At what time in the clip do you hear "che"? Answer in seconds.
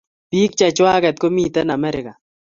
0.57-0.67